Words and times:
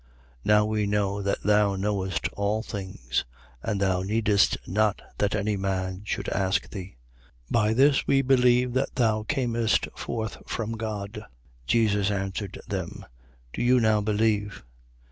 16:30. 0.45 0.45
Now 0.45 0.65
we 0.65 0.87
know 0.87 1.21
that 1.21 1.43
thou 1.43 1.75
knowest 1.75 2.27
all 2.29 2.63
things 2.63 3.23
and 3.61 3.79
thou 3.79 4.01
needest 4.01 4.57
not 4.67 4.99
that 5.19 5.35
any 5.35 5.55
man 5.55 6.01
should 6.05 6.27
ask 6.29 6.67
thee. 6.71 6.97
By 7.51 7.75
this 7.75 8.07
we 8.07 8.23
believe 8.23 8.73
that 8.73 8.95
thou 8.95 9.21
camest 9.21 9.87
forth 9.95 10.39
from 10.47 10.71
God. 10.71 11.11
16:31. 11.17 11.27
Jesus 11.67 12.09
answered 12.09 12.59
them: 12.67 13.05
Do 13.53 13.61
you 13.61 13.79
now 13.79 14.01
believe? 14.01 14.65